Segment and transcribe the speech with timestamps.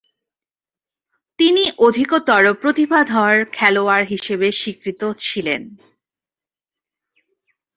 [1.39, 5.61] তিনি অধিকতর প্রতিভাধর খেলোয়াড় হিসেবে স্বীকৃত ছিলেন।